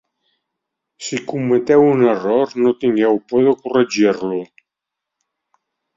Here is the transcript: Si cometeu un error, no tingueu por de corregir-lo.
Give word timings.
Si 1.07 1.19
cometeu 1.33 1.85
un 1.89 2.01
error, 2.13 2.55
no 2.65 2.73
tingueu 2.85 3.19
por 3.29 3.45
de 3.49 3.55
corregir-lo. 3.67 4.41